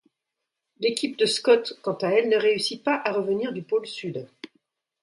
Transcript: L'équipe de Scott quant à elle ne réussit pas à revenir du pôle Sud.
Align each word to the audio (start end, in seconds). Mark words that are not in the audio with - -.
L'équipe 0.79 1.15
de 1.15 1.27
Scott 1.27 1.77
quant 1.83 1.93
à 1.93 2.07
elle 2.09 2.27
ne 2.27 2.35
réussit 2.35 2.83
pas 2.83 2.99
à 3.05 3.11
revenir 3.11 3.53
du 3.53 3.61
pôle 3.61 3.85
Sud. 3.85 4.27